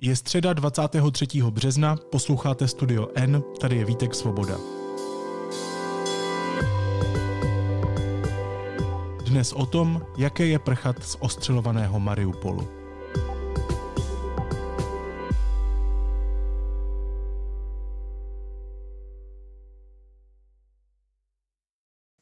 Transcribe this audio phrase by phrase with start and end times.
[0.00, 1.26] Je středa 23.
[1.50, 4.58] března, posloucháte Studio N, tady je Vítek Svoboda.
[9.26, 12.68] Dnes o tom, jaké je prchat z ostřelovaného Mariupolu.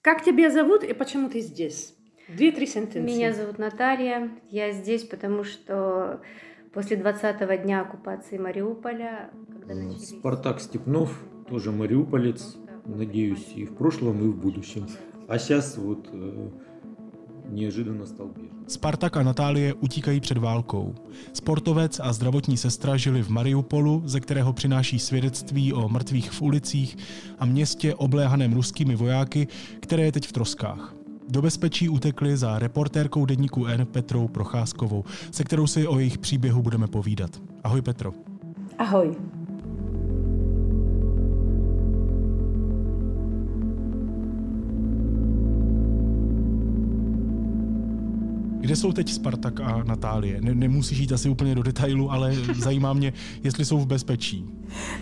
[0.03, 1.95] Как тебя зовут и почему ты здесь?
[2.29, 3.15] Две-три сентенции.
[3.15, 4.31] Меня зовут Наталья.
[4.51, 6.21] Я здесь, потому что
[6.75, 10.09] после 20-го дня оккупации Мариуполя, когда Э, начались...
[10.09, 12.57] Спартак Степнов, тоже мариуполец,
[12.87, 14.87] надеюсь, и в прошлом, и в будущем.
[15.29, 16.49] А сейчас вот э,
[17.51, 18.67] неожиданно стал беженцем.
[18.67, 20.95] Spartak a Natálie utíkají před válkou.
[21.33, 26.97] Sportovec a zdravotní sestra žili v Mariupolu, ze kterého přináší svědectví o mrtvých v ulicích
[27.39, 29.49] a městě obléhaném ruskými vojáky,
[29.81, 30.95] které je teď v troskách.
[31.30, 36.62] Do bezpečí utekli za reportérkou deníku N Petrou Procházkovou, se kterou si o jejich příběhu
[36.62, 37.42] budeme povídat.
[37.64, 38.14] Ahoj Petro.
[38.78, 39.16] Ahoj.
[48.66, 50.42] Kde jsou teď Spartak a Natálie?
[50.42, 53.14] Ne, nemusíš jít asi úplně do detailu, ale zajímá mě,
[53.44, 54.50] jestli jsou v bezpečí.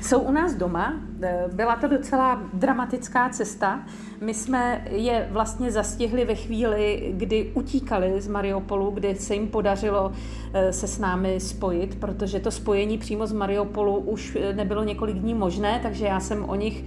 [0.02, 0.94] Jsou u nás doma.
[1.22, 3.86] Eh, Byla to docela dramatická cesta.
[4.22, 10.12] My jsme je vlastně zastihli ve chvíli, kdy utíkali z Mariupolu, kdy se jim podařilo
[10.54, 15.16] eh, se s námi spojit, protože to spojení přímo z Mariupolu už eh, nebylo několik
[15.16, 16.86] dní možné, takže já jsem o nich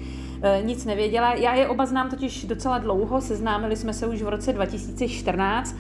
[0.63, 1.35] nic nevěděla.
[1.35, 5.77] Já je oba znám totiž docela dlouho, seznámili jsme se už v roce 2014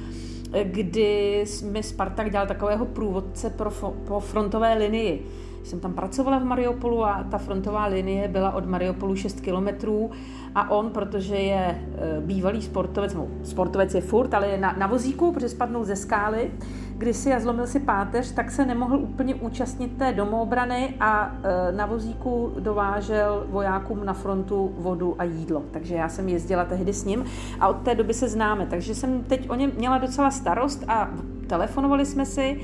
[0.62, 3.70] kdy mi Spartak dělal takového průvodce pro,
[4.06, 5.26] po frontové linii.
[5.64, 10.10] Jsem tam pracovala v Mariupolu a ta frontová linie byla od Mariupolu 6 kilometrů
[10.54, 14.86] a on, protože je e, bývalý sportovec, no sportovec je furt, ale je na, na
[14.86, 16.50] vozíku, protože spadnul ze skály,
[16.98, 21.86] kdysi a zlomil si páteř, tak se nemohl úplně účastnit té domoobrany a e, na
[21.86, 25.62] vozíku dovážel vojákům na frontu vodu a jídlo.
[25.70, 27.24] Takže já jsem jezdila tehdy s ním
[27.60, 28.66] a od té doby se známe.
[28.66, 31.10] Takže jsem teď o něm měla docela starost a
[31.46, 32.60] telefonovali jsme si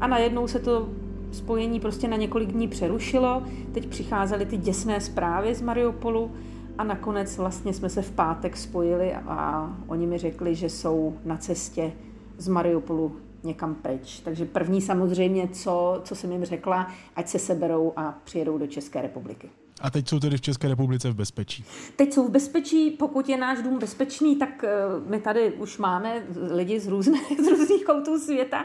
[0.00, 0.88] a najednou se to
[1.32, 3.42] spojení prostě na několik dní přerušilo.
[3.72, 6.30] Teď přicházely ty děsné zprávy z Mariupolu
[6.78, 11.36] a nakonec vlastně jsme se v pátek spojili a oni mi řekli, že jsou na
[11.36, 11.92] cestě
[12.38, 13.12] z Mariupolu
[13.44, 14.20] někam pryč.
[14.20, 19.02] Takže první samozřejmě, co, co jsem jim řekla, ať se seberou a přijedou do České
[19.02, 19.50] republiky.
[19.84, 21.64] A teď jsou tedy v České republice v bezpečí.
[21.96, 24.70] Teď jsou v bezpečí, pokud je náš dům bezpečný, tak eh,
[25.06, 28.64] my tady už máme lidi z, různé, z různých koutů světa,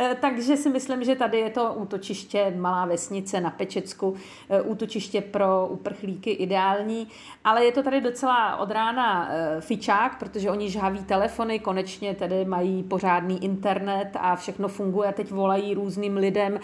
[0.00, 4.14] Eh, takže si myslím, že tady je to útočiště Malá vesnice na Pečecku,
[4.48, 7.08] eh, útočiště pro uprchlíky ideální,
[7.44, 9.30] ale je to tady docela od rána
[9.60, 15.74] fičák, protože oni žhaví telefony, konečně tedy mají pořádný internet a všechno funguje teď volají
[15.74, 16.60] různým lidem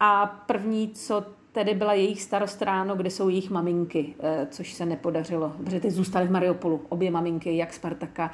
[0.00, 4.86] a první, co tedy byla jejich starost ráno, kde jsou jejich maminky, eh, což se
[4.86, 8.32] nepodařilo, protože ty zůstaly v Mariupolu, obě maminky, jak Spartaka,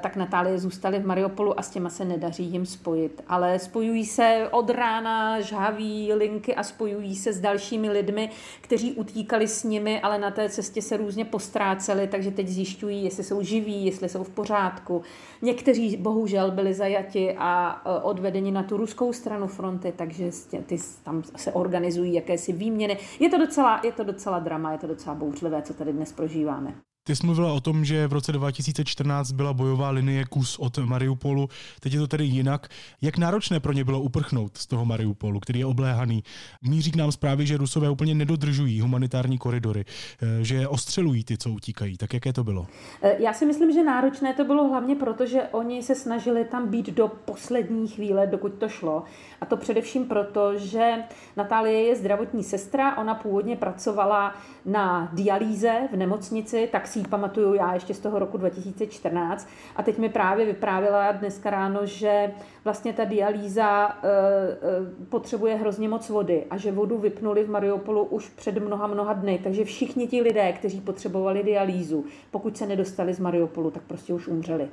[0.00, 3.22] tak Natálie zůstaly v Mariupolu a s těma se nedaří jim spojit.
[3.28, 8.30] Ale spojují se od rána, žhaví linky a spojují se s dalšími lidmi,
[8.60, 13.24] kteří utíkali s nimi, ale na té cestě se různě postráceli, takže teď zjišťují, jestli
[13.24, 15.02] jsou živí, jestli jsou v pořádku.
[15.42, 20.30] Někteří bohužel byli zajati a eh, odvedeni na tu ruskou stranu fronty, takže
[20.66, 22.98] ty tam se organizují jakési výměny.
[23.20, 26.89] Je to docela, je to docela drama, je to docela bouřlivé, co tady dnes prožíváme.
[27.06, 31.48] Ty jsi mluvila o tom, že v roce 2014 byla bojová linie kus od Mariupolu,
[31.80, 32.68] teď je to tedy jinak.
[33.02, 36.24] Jak náročné pro ně bylo uprchnout z toho Mariupolu, který je obléhaný?
[36.62, 39.84] Míří k nám zprávy, že Rusové úplně nedodržují humanitární koridory,
[40.22, 41.96] eh, že ostřelují ty, co utíkají.
[41.96, 42.66] Tak jaké to bylo?
[43.02, 46.68] Eh, Já si myslím, že náročné to bylo hlavně proto, že oni se snažili tam
[46.68, 49.02] být do poslední chvíle, dokud to šlo.
[49.40, 50.94] A to především proto, že
[51.36, 54.34] Natálie je zdravotní sestra, ona původně pracovala
[54.66, 59.48] na dialýze v nemocnici, tak si ji pamatuju já ještě z toho roku 2014.
[59.76, 62.32] A teď mi právě vyprávěla dneska ráno, že
[62.64, 68.04] vlastně ta dialýza e, e, potřebuje hrozně moc vody a že vodu vypnuli v Mariupolu
[68.04, 69.40] už před mnoha, mnoha dny.
[69.42, 74.28] Takže všichni ti lidé, kteří potřebovali dialýzu, pokud se nedostali z Mariupolu, tak prostě už
[74.28, 74.68] umřeli.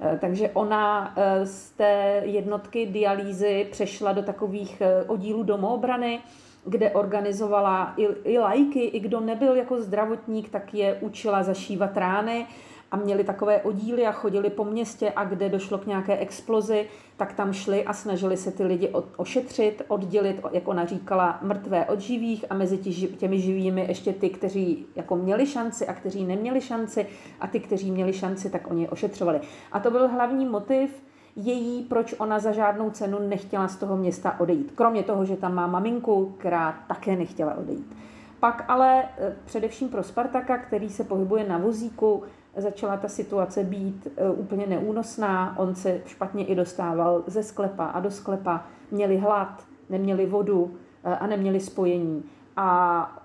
[0.00, 6.20] Eh, Takže ona eh, z té jednotky dialýzy přešla do takových eh, oddílů domoobrany,
[6.66, 12.46] kde organizovala i, i lajky, i kdo nebyl jako zdravotník, tak je učila zašívat rány
[12.90, 17.32] a měli takové oddíly a chodili po městě a kde došlo k nějaké explozi, tak
[17.32, 22.44] tam šli a snažili se ty lidi ošetřit, oddělit, jak ona říkala, mrtvé od živých
[22.50, 22.78] a mezi
[23.16, 27.06] těmi živými ještě ty, kteří jako měli šanci a kteří neměli šanci
[27.40, 29.40] a ty, kteří měli šanci, tak oni je ošetřovali.
[29.72, 31.02] A to byl hlavní motiv,
[31.36, 34.72] její, proč ona za žádnou cenu nechtěla z toho města odejít.
[34.74, 37.96] Kromě toho, že tam má maminku, která také nechtěla odejít.
[38.40, 42.22] Pak ale eh, především pro Spartaka, který se pohybuje na vozíku,
[42.56, 45.58] začala ta situace být eh, úplně neúnosná.
[45.58, 48.64] On se špatně i dostával ze sklepa a do sklepa.
[48.90, 50.74] Měli hlad, neměli vodu
[51.04, 52.24] eh, a neměli spojení.
[52.56, 53.22] A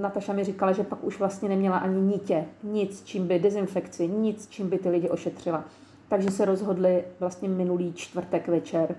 [0.00, 4.48] Nataša mi říkala, že pak už vlastně neměla ani nítě, nic, čím by dezinfekci, nic,
[4.48, 5.64] čím by ty lidi ošetřila.
[6.12, 8.94] Takže se rozhodli vlastně minulý čtvrtek večer,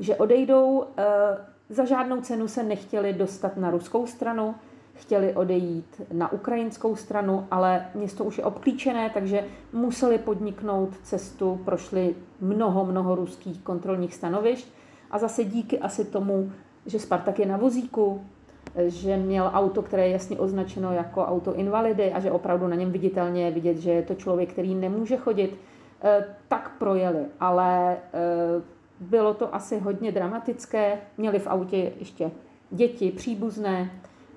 [0.00, 0.84] že odejdou.
[1.68, 4.54] Za žádnou cenu se nechtěli dostat na ruskou stranu,
[4.94, 12.14] chtěli odejít na ukrajinskou stranu, ale město už je obklíčené, takže museli podniknout cestu, prošli
[12.40, 14.68] mnoho, mnoho ruských kontrolních stanovišť
[15.10, 16.52] a zase díky asi tomu,
[16.86, 18.24] že Spartak je na vozíku,
[18.86, 22.92] že měl auto, které je jasně označeno jako auto invalidy a že opravdu na něm
[22.92, 25.69] viditelně je vidět, že je to člověk, který nemůže chodit, eh,
[26.48, 27.24] tak projeli.
[27.40, 28.62] Ale eh,
[29.00, 30.98] bylo to asi hodně dramatické.
[31.18, 32.30] Měli v autě ještě
[32.70, 33.90] děti, příbuzné,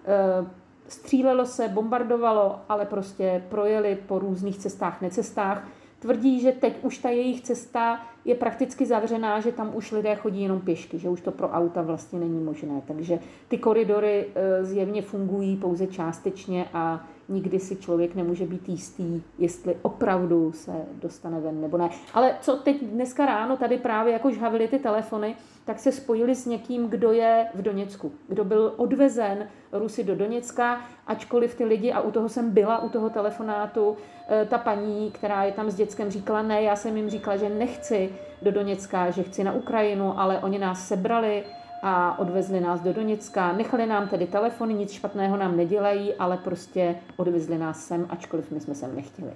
[0.06, 0.46] Eh,
[0.88, 5.68] střílelo se, bombardovalo, ale prostě projeli po různých cestách, necestách.
[6.00, 10.42] Tvrdí, že teď už ta jejich cesta je prakticky zavřená, že tam už lidé chodí
[10.42, 12.82] jenom pěšky, že už to pro auta vlastně není možné.
[12.88, 19.22] Takže ty koridory eh, zjevně fungují pouze částečně a nikdy si člověk nemůže být jistý,
[19.40, 20.72] jestli opravdu se
[21.02, 21.90] dostane ven nebo ne.
[22.14, 25.36] Ale co teď dneska ráno tady právě jako žhavili ty telefony,
[25.66, 30.82] tak se spojili s někým, kdo je v Doněcku, kdo byl odvezen Rusy do Doněcka,
[31.08, 33.98] ačkoliv ty lidi, a u toho jsem byla, u toho telefonátu,
[34.30, 37.50] eh, ta paní, která je tam s dětskem, říkala, ne, já jsem jim říkala, že
[37.50, 38.10] nechci
[38.42, 41.44] do Doněcka, že chci na Ukrajinu, ale oni nás sebrali,
[41.86, 43.54] a odvezli nás do Doněcka.
[43.54, 48.60] Nechali nám tedy telefony, nic špatného nám nedělají, ale prostě odvezli nás sem, ačkoliv my
[48.60, 49.34] jsme sem nechtěli.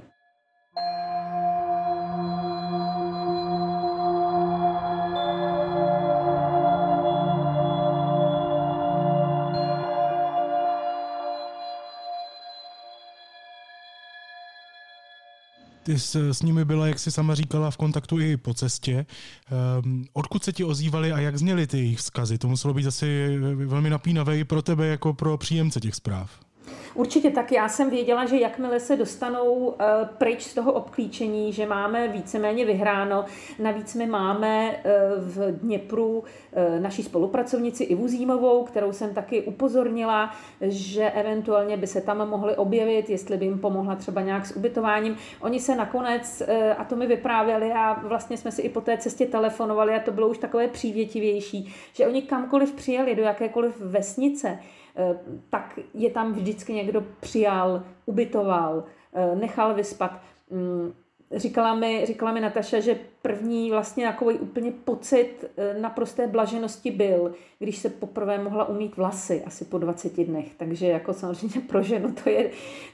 [15.87, 19.05] Ty jsi s nimi byla, jak jsi sama říkala, v kontaktu i po cestě.
[19.83, 22.37] Um, odkud se ti ozývali a jak zněly ty jejich vzkazy?
[22.37, 26.46] To muselo být asi velmi napínavé i pro tebe jako pro příjemce těch zpráv.
[26.97, 27.51] Určitě tak.
[27.51, 29.85] Já jsem věděla, že jakmile se dostanou eh,
[30.17, 33.25] pryč z toho obklíčení, že máme víceméně vyhráno.
[33.59, 36.23] Navíc my máme eh, v Dněpru
[36.53, 42.55] eh, naší spolupracovnici Ivu Zímovou, kterou jsem taky upozornila, že eventuálně by se tam mohli
[42.55, 45.17] objevit, jestli by jim pomohla třeba nějak s ubytováním.
[45.41, 46.43] Oni se nakonec,
[46.77, 50.11] a to mi vyprávěli a vlastně jsme si i po té cestě telefonovali a to
[50.11, 54.59] bylo už takové přívětivější, že oni kamkoliv přijeli, do jakékoliv vesnice,
[55.49, 58.83] tak je tam vždycky někdo přijal, ubytoval,
[59.13, 60.21] eh, nechal vyspat.
[60.49, 60.93] Mm,
[61.31, 67.33] říkala mi, říkala mi Nataša, že první vlastně takový úplně pocit eh, naprosté blaženosti byl,
[67.59, 70.55] když se poprvé mohla umít vlasy, asi po 20 dnech.
[70.57, 72.49] Takže jako samozřejmě pro ženu to je,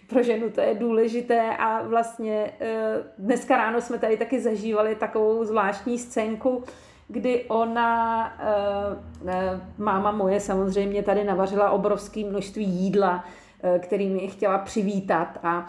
[0.09, 2.53] pro ženu to je důležité a vlastně
[3.17, 6.63] dneska ráno jsme tady taky zažívali takovou zvláštní scénku,
[7.07, 13.25] kdy ona, eh, eh, máma moje samozřejmě tady navařila obrovské množství jídla,
[13.63, 15.67] eh, který mi chtěla přivítat a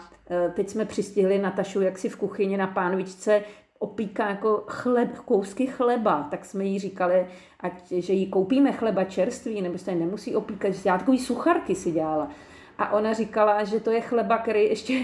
[0.53, 3.41] teď jsme přistihli Natašu jaksi v kuchyni na pánvičce
[3.79, 7.27] opíká jako chleb, kousky chleba, tak jsme jí říkali,
[7.59, 11.91] ať, že jí koupíme chleba čerstvý, nebo se nemusí opíkat, že já takový sucharky si
[11.91, 12.29] dělala.
[12.77, 15.03] A ona říkala, že to je chleba, který ještě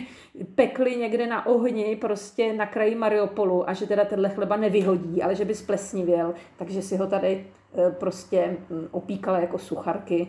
[0.56, 5.36] pekli někde na ohni, prostě na kraji Mariupolu a že teda tenhle chleba nevyhodí, ale
[5.36, 7.48] že by splesnivěl, takže si ho tady
[7.78, 10.28] e, prostě mm, opíkala jako sucharky,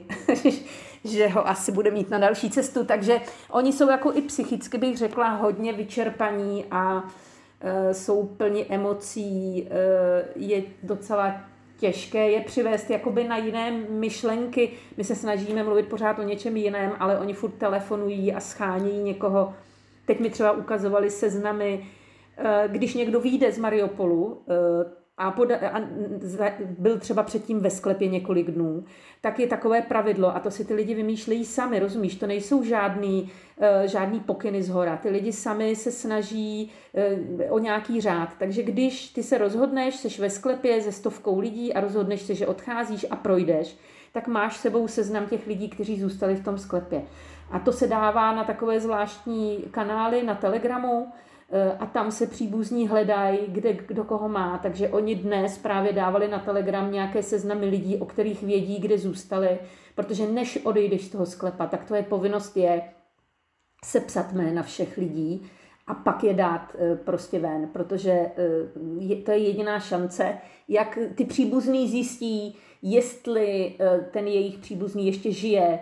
[1.04, 2.84] že ho asi bude mít na další cestu.
[2.84, 3.20] Takže
[3.50, 7.04] oni jsou jako i psychicky, bych řekla, hodně vyčerpaní a
[7.60, 9.68] e, jsou plni emocí.
[9.68, 9.68] E,
[10.36, 11.51] je docela
[11.82, 14.70] těžké je přivést jakoby na jiné myšlenky.
[14.96, 19.54] My se snažíme mluvit pořád o něčem jiném, ale oni furt telefonují a schánějí někoho.
[20.06, 21.86] Teď mi třeba ukazovali seznamy,
[22.36, 25.80] eh, když někdo vyjde z Mariupolu, eh, a, poda- a
[26.78, 28.84] byl třeba předtím ve sklepě několik dnů,
[29.20, 33.22] tak je takové pravidlo, a to si ty lidi vymýšlejí sami, rozumíš, to nejsou žádný,
[33.22, 34.96] uh, žádný pokyny z hora.
[34.96, 36.72] Ty lidi sami se snaží
[37.38, 38.28] uh, o nějaký řád.
[38.38, 42.46] Takže když ty se rozhodneš, seš ve sklepě se stovkou lidí a rozhodneš se, že
[42.46, 43.76] odcházíš a projdeš,
[44.12, 47.02] tak máš sebou seznam těch lidí, kteří zůstali v tom sklepě.
[47.50, 51.31] A to se dává na takové zvláštní kanály na Telegramu, Eh,
[51.78, 54.58] a tam se příbuzní hledají, kde kdo koho má.
[54.58, 59.58] Takže oni dnes právě dávali na Telegram nějaké seznamy lidí, o kterých vědí, kde zůstali,
[59.94, 62.82] protože než odejdeš z toho sklepa, tak tvoje povinnost je
[63.84, 65.50] sepsat jména všech lidí
[65.86, 68.26] a pak je dát eh, prostě ven, protože
[69.24, 73.74] to je jediná šance, jak ty příbuzný zjistí, jestli
[74.10, 75.78] ten jejich příbuzný ještě žije,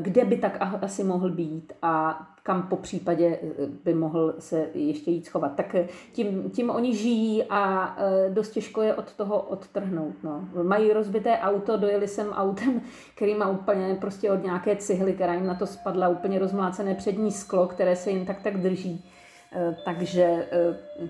[0.00, 5.10] kde by tak asi mohl být a kam po případě eh, by mohl se ještě
[5.10, 5.54] jít schovat.
[5.56, 10.14] Tak eh, tím, tím oni žijí a eh, dost těžko je od toho odtrhnout.
[10.22, 10.48] No.
[10.62, 12.80] Mají rozbité auto, dojeli jsem autem,
[13.14, 17.32] který má úplně prostě od nějaké cihly, která jim na to spadla, úplně rozmlácené přední
[17.32, 19.04] sklo, které se jim tak tak drží.
[19.84, 20.48] Takže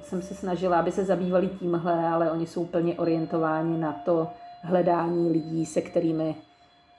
[0.03, 4.29] jsem se snažila, aby se zabývali tímhle, ale oni jsou plně orientováni na to
[4.63, 6.35] hledání lidí, se kterými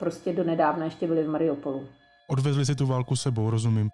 [0.00, 1.88] prostě do nedávna ještě byli v Mariupolu.
[2.28, 3.90] Odvezli si tu válku sebou, rozumím.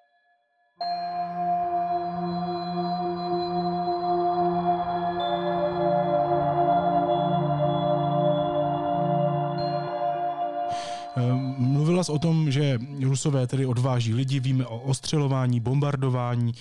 [11.17, 16.53] Ehm, mluvila jsi o tom, že Rusové tedy odváží lidi, víme o ostřelování, bombardování.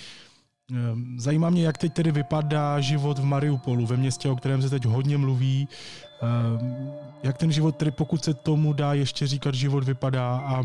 [0.71, 4.69] Ehm, zajímá mě, jak teď tedy vypadá život v Mariupolu, ve městě, o kterém se
[4.69, 5.67] teď hodně mluví.
[6.21, 6.91] Ehm,
[7.23, 10.63] jak ten život, tedy pokud se tomu dá ještě říkat, život vypadá a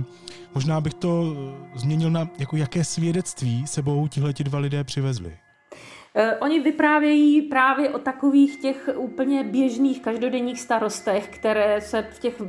[0.54, 1.36] možná bych to
[1.74, 5.38] změnil na jako jaké svědectví sebou tihleti dva lidé přivezli.
[6.14, 12.42] Eh, oni vyprávějí právě o takových těch úplně běžných každodenních starostech, které se v těch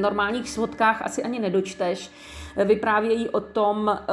[0.00, 2.10] normálních svodkách asi ani nedočteš
[2.64, 4.04] vyprávějí o tom, eh,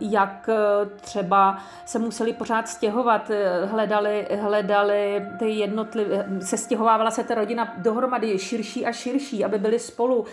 [0.00, 7.24] jak eh, třeba se museli pořád stěhovat, eh, hledali, hledali ty jednotlivé, se stěhovávala se
[7.24, 10.24] ta rodina dohromady širší a širší, aby byli spolu.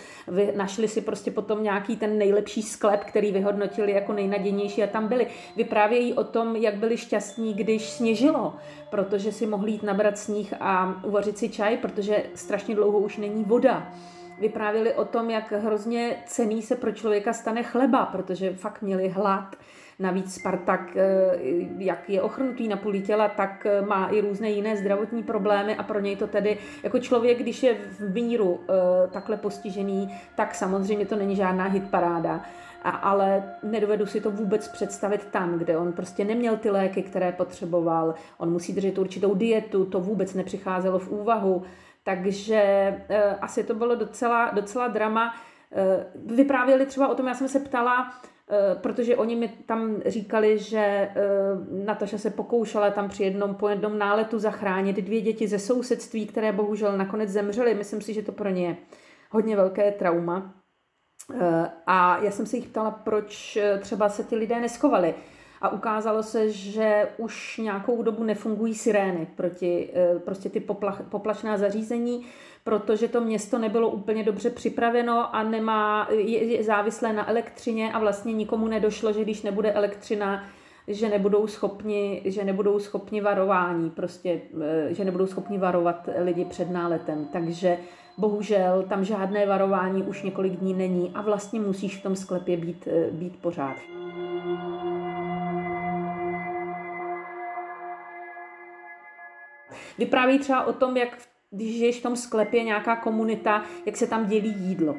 [0.56, 5.26] Našli si prostě potom nějaký ten nejlepší sklep, který vyhodnotili jako nejnadějnější a tam byli.
[5.56, 8.54] Vyprávějí o tom, jak byli šťastní, když sněžilo,
[8.90, 13.44] protože si mohli jít nabrat sníh a uvařit si čaj, protože strašně dlouho už není
[13.44, 13.92] voda
[14.40, 19.56] vyprávěli o tom, jak hrozně cený se pro člověka stane chleba, protože fakt měli hlad.
[19.98, 21.38] Navíc Spartak, eh,
[21.78, 25.82] jak je ochrnutý na půli těla, tak eh, má i různé jiné zdravotní problémy a
[25.82, 28.72] pro něj to tedy, jako člověk, když je v míru eh,
[29.08, 32.44] takhle postižený, tak samozřejmě to není žádná hitparáda.
[32.86, 37.32] A, ale nedovedu si to vůbec představit tam, kde on prostě neměl ty léky, které
[37.32, 41.62] potřeboval, on musí držet určitou dietu, to vůbec nepřicházelo v úvahu.
[42.04, 45.34] Takže uh, asi to bylo docela, docela drama.
[46.24, 50.58] Uh, vyprávěli třeba o tom, já jsem se ptala, uh, protože oni mi tam říkali,
[50.58, 51.08] že
[51.70, 56.26] uh, Nataša se pokoušela tam při jednom po jednom náletu zachránit dvě děti ze sousedství,
[56.26, 57.74] které bohužel nakonec zemřely.
[57.74, 58.76] Myslím si, že to pro ně je
[59.30, 60.54] hodně velké trauma.
[61.34, 61.40] Uh,
[61.86, 65.14] a já jsem se jich ptala, proč třeba se ty lidé neschovali
[65.60, 71.56] a ukázalo se, že už nějakou dobu nefungují sirény proti eh, prostě ty poplach, poplašná
[71.56, 72.26] zařízení,
[72.64, 77.98] protože to město nebylo úplně dobře připraveno a nemá, je, je závislé na elektřině a
[77.98, 80.44] vlastně nikomu nedošlo, že když nebude elektřina,
[80.88, 86.70] že nebudou schopni, že nebudou schopni varování, prostě, eh, že nebudou schopni varovat lidi před
[86.70, 87.28] náletem.
[87.32, 87.78] Takže
[88.18, 92.88] bohužel tam žádné varování už několik dní není a vlastně musíš v tom sklepě být,
[92.88, 93.76] eh, být pořád.
[99.98, 101.18] Vypráví třeba o tom, jak
[101.50, 104.96] když žiješ v tom sklepě nějaká komunita, jak se tam dělí jídlo.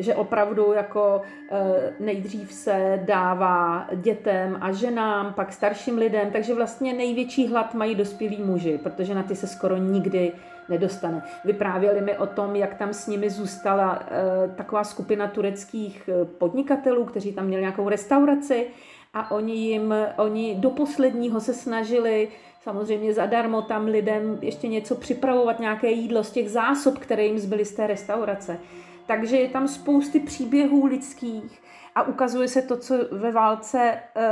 [0.00, 6.92] Že opravdu jako eh, nejdřív se dává dětem a ženám, pak starším lidem, takže vlastně
[6.92, 10.32] největší hlad mají dospělí muži, protože na ty se skoro nikdy
[10.68, 11.22] nedostane.
[11.44, 17.04] Vyprávěli mi o tom, jak tam s nimi zůstala eh, taková skupina tureckých eh, podnikatelů,
[17.04, 18.66] kteří tam měli nějakou restauraci
[19.14, 22.28] a oni jim, oni do posledního se snažili
[22.62, 27.64] samozřejmě zadarmo tam lidem ještě něco připravovat, nějaké jídlo z těch zásob, které jim zbyly
[27.64, 28.58] z té restaurace.
[29.06, 31.62] Takže je tam spousty příběhů lidských
[31.94, 34.22] a ukazuje se to, co ve válce uh,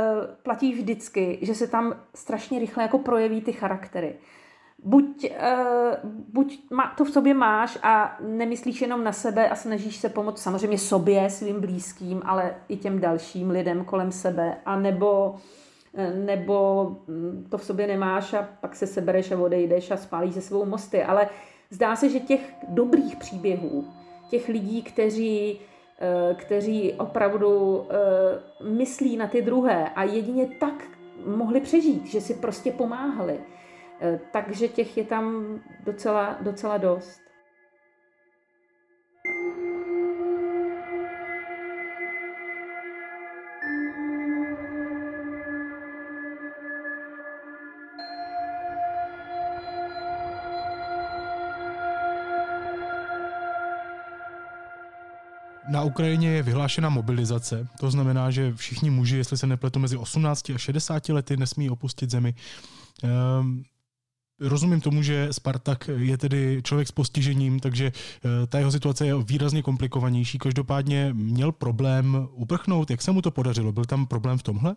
[0.43, 4.15] platí vždycky, že se tam strašně rychle jako projeví ty charaktery.
[4.83, 9.95] Buď, uh, buď má, to v sobě máš a nemyslíš jenom na sebe a snažíš
[9.95, 15.35] se pomoct samozřejmě sobě, svým blízkým, ale i těm dalším lidem kolem sebe, a nebo
[16.13, 20.41] nebo mm, to v sobě nemáš a pak se sebereš a odejdeš a spálíš se
[20.41, 21.03] svou mosty.
[21.03, 21.29] Ale
[21.69, 23.85] zdá se, že těch dobrých příběhů,
[24.29, 25.59] těch lidí, kteří,
[25.99, 30.83] eh, kteří opravdu eh, myslí na ty druhé a jedině tak
[31.25, 33.39] mohli přežít, že si prostě pomáhali.
[34.01, 37.28] Eh, takže těch je tam docela, docela dost.
[55.69, 60.49] Na Ukrajině je vyhlášena mobilizace, to znamená, že všichni muži, jestli se nepletu, mezi 18
[60.49, 62.33] a 60 lety nesmí opustit zemi.
[63.03, 63.63] Ehm,
[64.41, 69.13] Rozumím tomu, že Spartak je tedy člověk s postižením, takže eh, ta jeho situace je
[69.23, 70.37] výrazně komplikovanější.
[70.37, 72.91] Každopádně měl problém uprchnout.
[72.91, 73.71] Jak se mu to podařilo?
[73.71, 74.75] Byl tam problém v tomhle?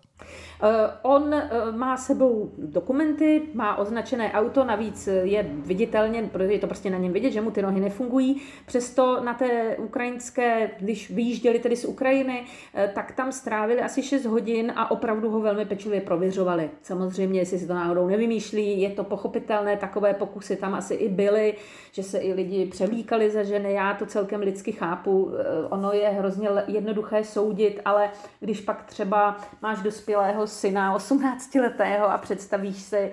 [0.62, 0.68] Eh,
[1.02, 6.98] on eh, má sebou dokumenty, má označené auto, navíc je viditelně, je to prostě na
[6.98, 8.40] něm vidět, že mu ty nohy nefungují.
[8.66, 12.44] Přesto na té ukrajinské, když vyjížděli tedy z Ukrajiny,
[12.94, 16.70] tak tam strávili asi 6 hodin a opravdu ho velmi pečlivě prověřovali.
[16.82, 21.08] Samozřejmě, jestli si to náhodou nevymýšlí, je to pochopitelné pochopitelné, takové pokusy tam asi i
[21.08, 21.54] byly,
[21.92, 26.08] že se i lidi převlíkali za ženy, já to celkem lidsky chápu, eh, ono je
[26.08, 33.12] hrozně jednoduché soudit, ale když pak třeba máš dospělého syna, 18 letého a představíš si,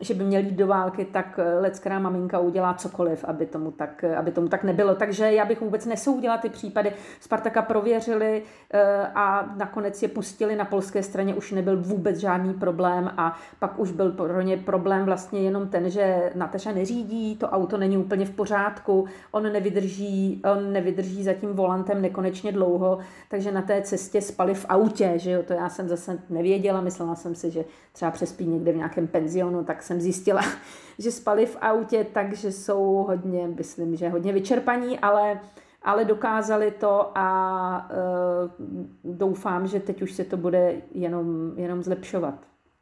[0.00, 4.04] že by měl jít do války, tak eh, leckrá maminka udělá cokoliv, aby tomu, tak,
[4.04, 4.94] eh, aby tomu tak nebylo.
[4.94, 6.92] Takže já bych vůbec nesoudila ty případy.
[7.20, 13.10] Spartaka prověřili eh, a nakonec je pustili na polské straně, už nebyl vůbec žádný problém
[13.16, 17.76] a pak už byl pro ně problém vlastně jenom ten, že Nataša neřídí, to auto
[17.78, 23.62] není úplně v pořádku, on nevydrží, on nevydrží za tím volantem nekonečně dlouho, takže na
[23.62, 27.50] té cestě spali v autě, že jo, to já jsem zase nevěděla, myslela jsem si,
[27.50, 30.42] že třeba přespí někde v nějakém penzionu, tak jsem zjistila,
[30.98, 35.40] že spali v autě, takže jsou hodně, myslím, že hodně vyčerpaní, ale,
[35.82, 42.34] ale dokázali to a uh, doufám, že teď už se to bude jenom, jenom zlepšovat.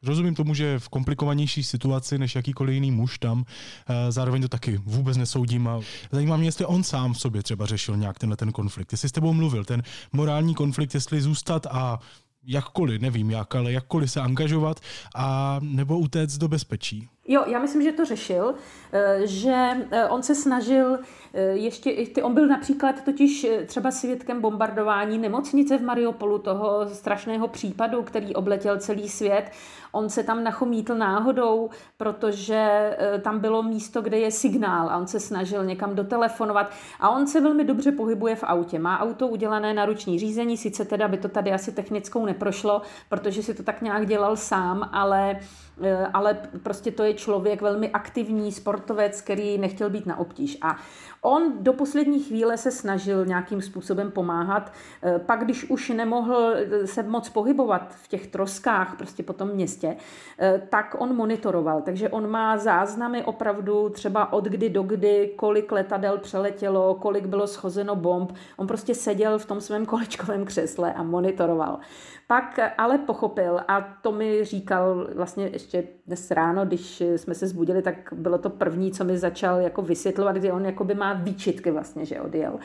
[0.03, 3.45] Rozumím tomu, že v komplikovanější situaci než jakýkoliv jiný muž tam,
[3.89, 5.81] eh, zároveň to taky vůbec nesoudím a
[6.13, 8.93] zajímá mě, jestli on sám v sobě třeba řešil nějak tenhle ten konflikt.
[8.93, 9.83] Jestli s tebou mluvil, ten
[10.13, 11.99] morální konflikt, jestli zůstat a
[12.47, 14.81] jakkoliv, nevím jak, ale jakkoliv se angažovat
[15.15, 17.09] a nebo utéct do bezpečí.
[17.29, 18.55] Jo, já myslím, že to řešil,
[18.93, 19.55] eh, že
[19.91, 20.99] eh, on se snažil
[21.35, 28.03] eh, ještě, on byl například totiž třeba svědkem bombardování nemocnice v Mariupolu, toho strašného případu,
[28.03, 29.51] který obletěl celý svět.
[29.93, 35.21] On se tam nachomítl náhodou, protože tam bylo místo, kde je signál a on se
[35.21, 38.79] snažil někam dotelefonovat a on se velmi dobře pohybuje v autě.
[38.79, 43.43] Má auto udělané na ruční řízení, sice teda by to tady asi technickou neprošlo, protože
[43.43, 45.41] si to tak nějak dělal sám, ale
[46.15, 50.59] ale prostě to je člověk velmi aktivní sportovec, který nechtěl být na obtíž.
[50.63, 50.77] A
[51.27, 54.73] on do poslední chvíle se snažil nějakým způsobem pomáhat.
[55.03, 59.49] Eh, pak, když už nemohl eh, se moc pohybovat v těch troskách prostě po tom
[59.49, 59.97] městě,
[60.69, 61.83] tak on monitoroval.
[61.83, 67.47] Takže on má záznamy opravdu třeba od kdy do kdy, kolik letadel přeletělo, kolik bylo
[67.47, 68.33] schozeno bomb.
[68.57, 71.79] On prostě seděl v tom svém kolečkovém křesle a monitoroval.
[72.29, 77.83] Pak ale pochopil, a to mi říkal vlastně ještě dnes ráno, když jsme se zbudili,
[77.83, 82.05] tak bylo to první, co mi začal jako vysvětlovat, kdy on jakoby má výčitky vlastně,
[82.05, 82.59] že odjel.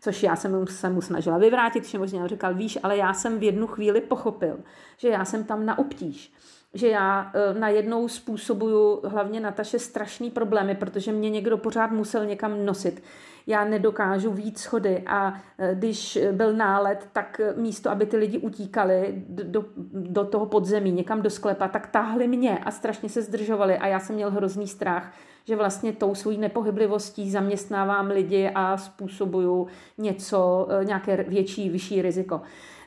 [0.00, 3.38] Což já jsem mu, se mu snažila vyvrátit, všemožně on říkal, víš, ale já jsem
[3.38, 4.58] v jednu chvíli pochopil,
[4.96, 6.32] že já jsem tam na obtíž
[6.74, 12.66] že já e, najednou způsobuju hlavně Nataše strašný problémy, protože mě někdo pořád musel někam
[12.66, 13.02] nosit
[13.48, 19.22] já nedokážu víc schody a e, když byl nálet, tak místo, aby ty lidi utíkali
[19.28, 23.86] do, do toho podzemí, někam do sklepa, tak táhli mě a strašně se zdržovali a
[23.86, 25.12] já jsem měl hrozný strach,
[25.48, 29.66] že vlastně tou svojí nepohyblivostí zaměstnávám lidi a způsobuju
[29.98, 32.40] něco, e, nějaké větší, vyšší riziko.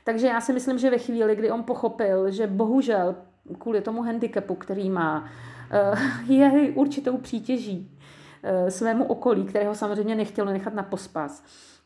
[0.04, 3.15] Takže já si myslím, že ve chvíli, kdy on pochopil, že bohužel
[3.60, 5.30] kvůli tomu handicapu, který má,
[5.71, 7.97] e, je určitou přítěží
[8.43, 11.43] Eh, svému okolí, kterého samozřejmě nechtělo nechat na pospas,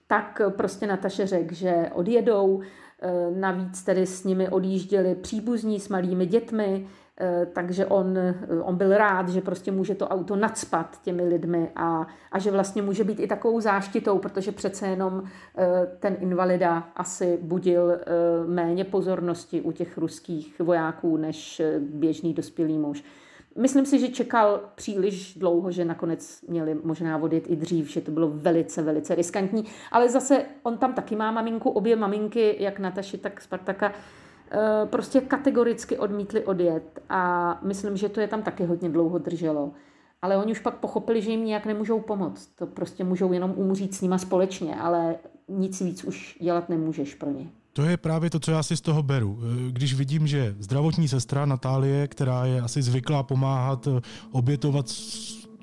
[0.07, 2.61] tak prostě Nataše řekl, že odjedou,
[3.35, 6.87] navíc tedy s nimi odjížděli příbuzní s malými dětmi,
[7.53, 8.17] takže on,
[8.61, 12.81] on byl rád, že prostě může to auto nadspat těmi lidmi a, a že vlastně
[12.81, 15.23] může být i takovou záštitou, protože přece jenom
[15.99, 17.99] ten invalida asi budil
[18.47, 23.03] méně pozornosti u těch ruských vojáků než běžný dospělý muž.
[23.57, 28.11] Myslím si, že čekal příliš dlouho, že nakonec měli možná vodit i dřív, že to
[28.11, 29.65] bylo velice, velice riskantní.
[29.91, 34.24] Ale zase on tam taky má maminku, obě maminky, jak Nataši, tak Spartaka, eh,
[34.85, 39.71] prostě kategoricky odmítli odjet a myslím, že to je tam taky hodně dlouho drželo.
[40.21, 42.47] Ale oni už pak pochopili, že jim nějak nemůžou pomoct.
[42.55, 45.15] To prostě můžou jenom umřít s nima společně, ale
[45.47, 47.47] nic víc už dělat nemůžeš pro ně.
[47.73, 49.39] To je právě to, co já si z toho beru.
[49.69, 53.87] Když vidím, že zdravotní sestra Natálie, která je asi zvyklá pomáhat,
[54.31, 54.85] obětovat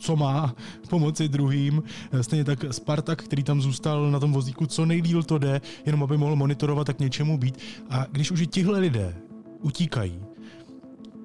[0.03, 0.55] co má,
[0.89, 1.83] pomoci druhým.
[2.21, 6.17] Stejně tak Spartak, který tam zůstal na tom vozíku, co nejdíl to jde, jenom aby
[6.17, 7.59] mohl monitorovat, tak něčemu být.
[7.91, 9.15] A když už i tihle lidé
[9.61, 10.21] utíkají,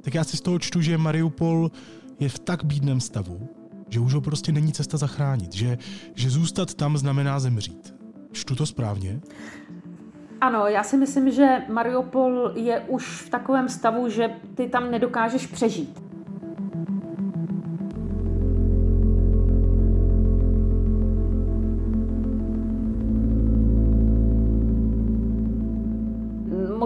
[0.01, 1.71] tak já si z toho čtu, že Mariupol
[2.19, 3.49] je v tak bídném stavu,
[3.89, 5.77] že už ho prostě není cesta zachránit, že,
[6.15, 7.95] že zůstat tam znamená zemřít.
[8.31, 9.19] Čtu to správně?
[10.41, 15.47] Ano, já si myslím, že Mariupol je už v takovém stavu, že ty tam nedokážeš
[15.47, 16.06] přežít.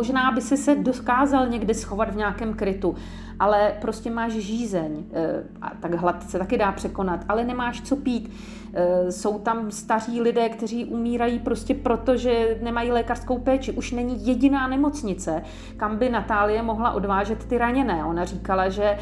[0.02, 2.96] Možná by si se dokázal někde schovat v nějakém krytu,
[3.42, 7.96] ale prostě máš žízeň eh, a tak hlad se taky dá překonat, ale nemáš co
[7.96, 8.32] pít.
[8.74, 13.72] Eh, jsou tam staří lidé, kteří umírají prostě proto, že nemají lékařskou péči.
[13.72, 15.44] Už není jediná nemocnice,
[15.78, 18.06] kam by Natálie mohla odvážet ty raněné.
[18.06, 18.98] Ona říkala, že eh,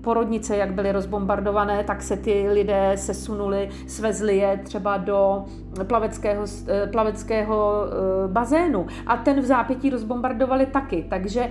[0.00, 5.44] porodnice, jak byly rozbombardované, tak se ty lidé sesunuli, svezli je třeba do
[5.86, 6.44] plaveckého,
[6.92, 7.84] plaveckého
[8.26, 8.86] bazénu.
[9.06, 11.06] A ten v zápětí rozbombardovali taky.
[11.10, 11.50] Takže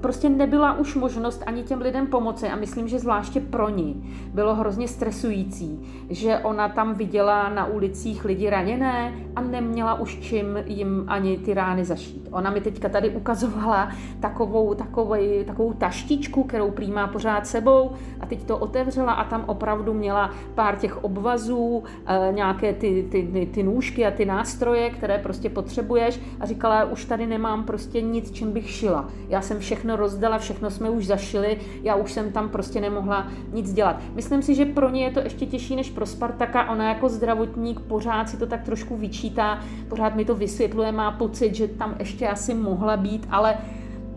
[0.00, 4.10] prostě nebyl nebyla už možnost ani těm lidem pomoci a myslím, že zvláště pro ní
[4.34, 10.46] bylo hrozně stresující, že ona tam viděla na ulicích lidi raněné a neměla už čím
[10.66, 12.28] jim ani ty rány zašít.
[12.30, 15.14] Ona mi teďka tady ukazovala takovou, takovou,
[15.46, 17.90] takovou taštičku, kterou prý má pořád sebou
[18.20, 23.28] a teď to otevřela a tam opravdu měla pár těch obvazů, eh, nějaké ty, ty,
[23.32, 28.00] ty, ty nůžky a ty nástroje, které prostě potřebuješ a říkala, už tady nemám prostě
[28.00, 29.08] nic, čím bych šila.
[29.28, 33.72] Já jsem všechno rozdala, všechno jsme už zašili, já už jsem tam prostě nemohla nic
[33.72, 34.00] dělat.
[34.14, 36.70] Myslím si, že pro ně je to ještě těžší než pro Spartaka.
[36.70, 41.54] Ona jako zdravotník pořád si to tak trošku vyčítá, pořád mi to vysvětluje, má pocit,
[41.54, 43.58] že tam ještě asi mohla být, ale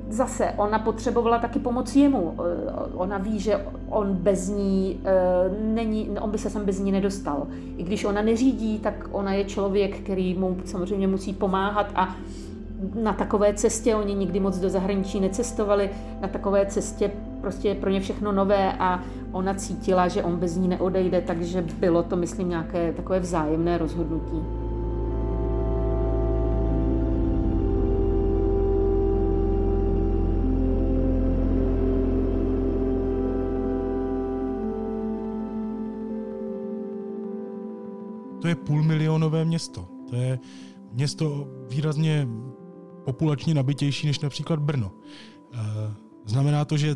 [0.10, 2.36] zase ona potřebovala taky pomoc jemu.
[2.40, 6.92] Eh, ona ví, že on bez ní eh, není, on by se sem bez ní
[6.92, 7.48] nedostal.
[7.78, 12.16] I když ona neřídí, tak ona je člověk, který mu samozřejmě musí pomáhat a
[12.96, 15.90] na takové cestě, oni nikdy moc do zahraničí necestovali,
[16.22, 17.12] na takové cestě
[17.42, 21.62] prostě je pro ně všechno nové a ona cítila, že on bez ní neodejde, takže
[21.80, 24.42] bylo to, myslím, nějaké takové vzájemné rozhodnutí.
[38.42, 39.88] To je půlmilionové město.
[40.10, 40.40] To je
[40.94, 42.28] město výrazně
[43.08, 44.92] populačně nabitější než například Brno.
[44.92, 45.58] Eh,
[46.26, 46.96] znamená to, že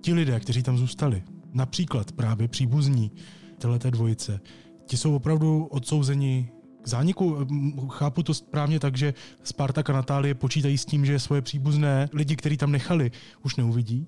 [0.00, 3.12] ti lidé, kteří tam zůstali, například právě příbuzní
[3.58, 4.40] této dvojice,
[4.86, 6.50] ti jsou opravdu odsouzeni
[6.82, 7.36] k zániku.
[7.88, 12.36] Chápu to správně tak, že Spartak a Natálie počítají s tím, že svoje příbuzné lidi,
[12.36, 13.10] kteří tam nechali,
[13.42, 14.06] už neuvidí?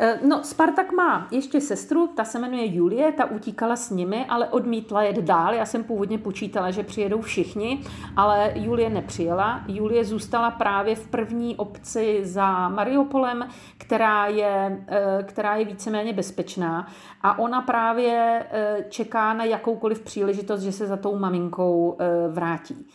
[0.00, 4.48] Eh, no, Spartak má ještě sestru, ta se jmenuje Julie, ta utíkala s nimi, ale
[4.48, 5.54] odmítla jet dál.
[5.54, 7.80] Já jsem původně počítala, že přijedou všichni,
[8.16, 9.62] ale Julie nepřijela.
[9.68, 16.86] Julie zůstala právě v první obci za Mariupolem, která je, eh, která je víceméně bezpečná.
[17.22, 22.86] A ona právě eh, čeká na jakoukoliv příležitost, že se za tou maminkou vrátí.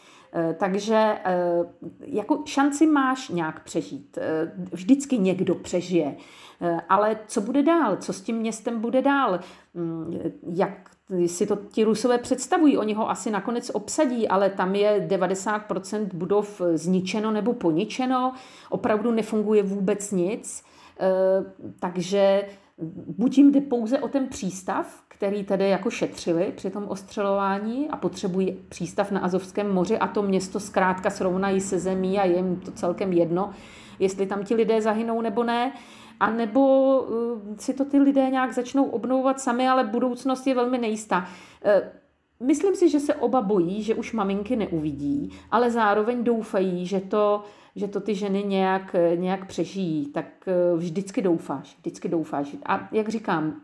[0.58, 1.18] Takže
[2.00, 4.18] jako šanci máš nějak přežít.
[4.72, 6.16] Vždycky někdo přežije.
[6.64, 7.98] Eh, ale co bude dál?
[7.98, 9.40] Co s tím městem bude dál?
[9.74, 10.20] Mm,
[10.54, 10.90] jak
[11.26, 12.78] si to ti Rusové představují?
[12.78, 18.34] Oni ho asi nakonec obsadí, ale tam je 90% budov zničeno nebo poničeno.
[18.70, 20.64] Opravdu nefunguje vůbec nic.
[21.00, 21.06] Eh,
[21.80, 22.46] takže
[23.18, 27.98] buď jim jde pouze o ten přístav, který tedy jako šetřili při tom ostřelování a
[27.98, 32.56] potřebují přístav na Azovském moři a to město zkrátka srovnají se zemí a je jim
[32.56, 33.52] to celkem jedno,
[34.00, 35.74] jestli tam ti lidé zahynou nebo ne.
[36.20, 40.78] A nebo uh, si to ty lidé nějak začnou obnovovat sami, ale budoucnost je velmi
[40.78, 41.28] nejistá.
[42.40, 47.44] Myslím si, že se oba bojí, že už maminky neuvidí, ale zároveň doufají, že to
[47.76, 52.48] že to ty ženy nějak, nějak přežijí, tak eh, vždycky doufáš, vždycky doufáš.
[52.66, 53.62] A jak říkám,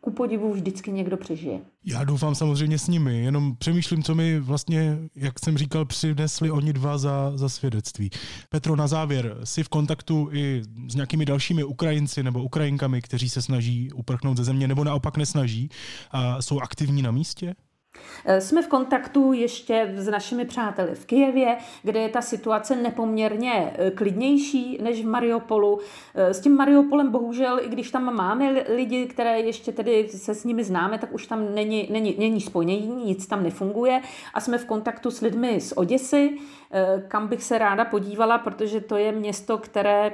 [0.00, 1.60] ku podivu vždycky někdo přežije.
[1.84, 6.72] Já doufám samozřejmě s nimi, jenom přemýšlím, co mi vlastně, jak jsem říkal, přinesli oni
[6.72, 8.10] dva za, za svědectví.
[8.48, 13.42] Petro, na závěr, jsi v kontaktu i s nějakými dalšími Ukrajinci nebo Ukrajinkami, kteří se
[13.42, 15.68] snaží uprchnout ze země, nebo naopak nesnaží
[16.10, 17.54] a jsou aktivní na místě?
[18.24, 23.74] Eh, jsme v kontaktu ještě s našimi přáteli v Kijevě, kde je ta situace nepoměrně
[23.74, 25.80] eh, klidnější než v Mariupolu.
[26.14, 30.44] Eh, s tím Mariupolem bohužel, i když tam máme lidi, které ještě tedy se s
[30.44, 34.00] nimi známe, tak už tam není, není, není spojení, nic tam nefunguje
[34.34, 36.38] a jsme v kontaktu s lidmi z Oděsy,
[37.08, 40.12] kam bych se ráda podívala, protože to je město, které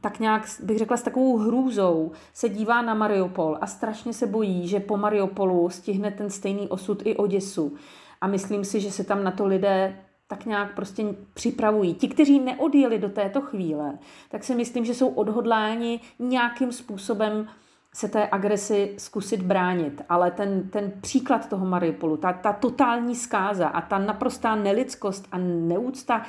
[0.00, 4.68] tak nějak, bych řekla, s takovou hrůzou se dívá na Mariupol a strašně se bojí,
[4.68, 7.74] že po Mariupolu stihne ten stejný osud i Oděsu.
[8.20, 11.94] A myslím si, že se tam na to lidé tak nějak prostě připravují.
[11.94, 17.46] Ti, kteří neodjeli do této chvíle, tak si myslím, že jsou odhodláni nějakým způsobem
[17.94, 20.02] se té agresi zkusit bránit.
[20.08, 25.38] Ale ten, ten příklad toho Mariupolu, ta, ta totální zkáza a ta naprostá nelidskost a
[25.38, 26.22] neúcta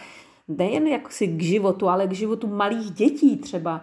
[0.48, 3.82] nejen jak si k životu, ale k životu malých dětí třeba,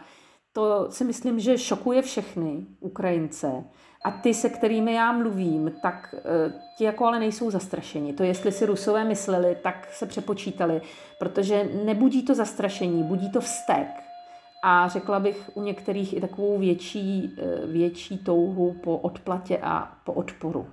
[0.53, 3.65] to si myslím, že šokuje všechny Ukrajince.
[4.05, 8.13] A ty, se kterými já mluvím, tak eh, ti jako ale nejsou zastrašeni.
[8.13, 10.81] To, jestli si Rusové mysleli, tak se přepočítali,
[11.19, 13.87] protože nebudí to zastrašení, budí to vztek.
[14.65, 20.13] A řekla bych u některých i takovou větší, eh, větší touhu po odplatě a po
[20.13, 20.67] odporu.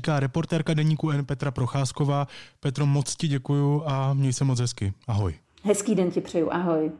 [0.00, 2.26] Říká reportérka deníku N Petra Procházková.
[2.60, 4.92] Petro, moc ti děkuju a měj se moc hezky.
[5.06, 5.34] Ahoj.
[5.62, 6.90] Hezký den ti přeju, ahoj.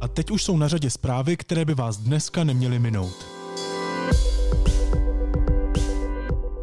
[0.00, 3.37] A teď už jsou na řadě zprávy, které by vás dneska neměly minout.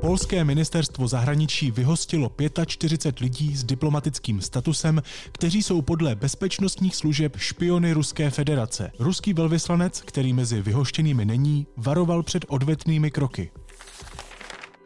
[0.06, 2.32] Polské ministerstvo zahraničí vyhostilo
[2.66, 8.92] 45 lidí s diplomatickým statusem, kteří jsou podle bezpečnostních služeb špiony Ruské federace.
[9.00, 13.52] Ruský velvyslanec, který mezi vyhoštěnými není, varoval před odvetnými kroky.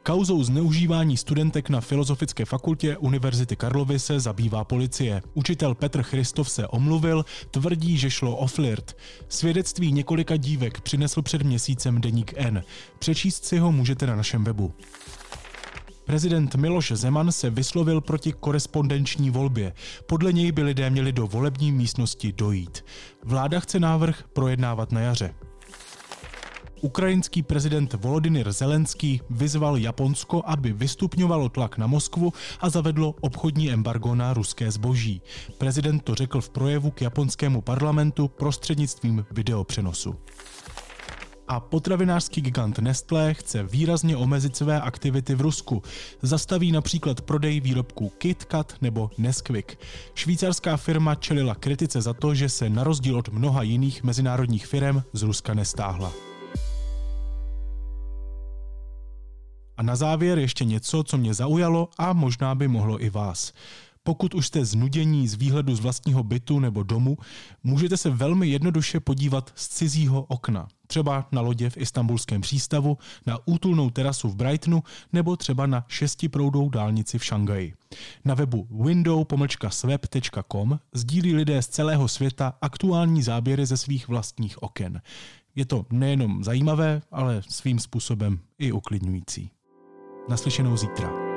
[0.09, 5.21] Kauzou zneužívání studentek na Filozofické fakultě Univerzity Karlovy se zabývá policie.
[5.33, 8.97] Učitel Petr Christov se omluvil, tvrdí, že šlo o flirt.
[9.27, 12.63] Svědectví několika dívek přinesl před měsícem deník N.
[12.99, 14.73] Přečíst si ho můžete na našem webu.
[16.05, 19.73] Prezident Miloš Zeman se vyslovil proti korespondenční volbě.
[20.07, 22.85] Podle něj by lidé měli do volební místnosti dojít.
[23.23, 25.33] Vláda chce návrh projednávat na jaře.
[26.81, 34.15] Ukrajinský prezident Volodymyr Zelenský vyzval Japonsko, aby vystupňovalo tlak na Moskvu a zavedlo obchodní embargo
[34.15, 35.21] na ruské zboží.
[35.57, 40.15] Prezident to řekl v projevu k japonskému parlamentu prostřednictvím videopřenosu.
[41.47, 45.83] A potravinářský gigant Nestlé chce výrazně omezit své aktivity v Rusku.
[46.21, 49.79] Zastaví například prodej výrobků KitKat nebo Nesquik.
[50.15, 55.01] Švýcarská firma čelila kritice za to, že se na rozdíl od mnoha jiných mezinárodních firm
[55.13, 56.28] z Ruska nestáhla.
[59.79, 63.53] A na závěr ještě něco, co mě zaujalo a možná by mohlo i vás.
[64.03, 67.17] Pokud už jste znudění z výhledu z vlastního bytu nebo domu,
[67.63, 70.67] můžete se velmi jednoduše podívat z cizího okna.
[70.87, 76.69] Třeba na lodě v istambulském přístavu, na útulnou terasu v Brightonu nebo třeba na šestiproudou
[76.69, 77.73] dálnici v Šangaji.
[78.25, 85.01] Na webu window-sweb.com sdílí lidé z celého světa aktuální záběry ze svých vlastních oken.
[85.55, 89.51] Je to nejenom zajímavé, ale svým způsobem i uklidňující.
[90.29, 91.28] Naslyšenou zítra.